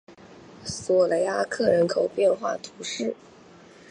[0.65, 3.15] 索雷阿克人口变化图示